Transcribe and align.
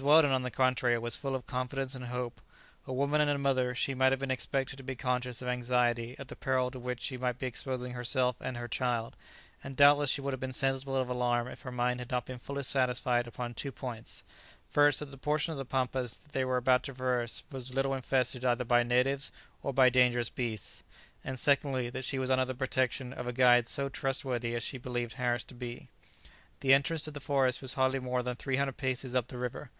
Weldon, 0.00 0.30
on 0.32 0.40
the 0.42 0.50
contrary, 0.50 0.98
was 0.98 1.16
full 1.18 1.34
of 1.34 1.46
confidence 1.46 1.94
and 1.94 2.06
hope. 2.06 2.40
A 2.86 2.94
woman 2.94 3.20
and 3.20 3.28
a 3.30 3.36
mother, 3.36 3.74
she 3.74 3.92
might 3.92 4.10
have 4.10 4.20
been 4.20 4.30
expected 4.30 4.78
to 4.78 4.82
be 4.82 4.96
conscious 4.96 5.42
of 5.42 5.48
anxiety 5.48 6.16
at 6.18 6.28
the 6.28 6.34
peril 6.34 6.70
to 6.70 6.78
which 6.78 7.02
she 7.02 7.18
might 7.18 7.38
be 7.38 7.46
exposing 7.46 7.92
herself 7.92 8.36
and 8.40 8.56
her 8.56 8.68
child; 8.68 9.16
and 9.62 9.76
doubtless 9.76 10.08
she 10.08 10.22
would 10.22 10.32
have 10.32 10.40
been 10.40 10.50
sensible 10.54 10.96
of 10.96 11.10
alarm 11.10 11.46
if 11.46 11.60
her 11.60 11.70
mind 11.70 12.00
had 12.00 12.10
not 12.10 12.24
been 12.24 12.38
fully 12.38 12.62
satisfied 12.62 13.26
upon 13.26 13.52
two 13.52 13.70
points; 13.70 14.24
first, 14.70 14.98
that 15.00 15.10
the 15.10 15.18
portion 15.18 15.52
of 15.52 15.58
the 15.58 15.66
pampas 15.66 16.16
they 16.16 16.42
were 16.42 16.56
about 16.56 16.82
to 16.84 16.94
traverse 16.94 17.44
was 17.50 17.74
little 17.74 17.92
infested 17.92 18.46
either 18.46 18.64
by 18.64 18.82
natives 18.82 19.30
or 19.62 19.74
by 19.74 19.90
dangerous 19.90 20.30
beasts; 20.30 20.82
and 21.22 21.38
secondly, 21.38 21.90
that 21.90 22.06
she 22.06 22.18
was 22.18 22.30
under 22.30 22.46
the 22.46 22.54
protection 22.54 23.12
of 23.12 23.26
a 23.26 23.32
guide 23.34 23.68
so 23.68 23.90
trustworthy 23.90 24.54
as 24.54 24.62
she 24.62 24.78
believed 24.78 25.12
Harris 25.16 25.44
to 25.44 25.54
be. 25.54 25.90
The 26.60 26.72
entrance 26.72 27.02
to 27.02 27.10
the 27.10 27.20
forest 27.20 27.60
was 27.60 27.74
hardly 27.74 27.98
more 27.98 28.22
than 28.22 28.36
three 28.36 28.56
hundred 28.56 28.76
paces 28.78 29.14
up 29.16 29.26
the 29.26 29.36
river. 29.36 29.70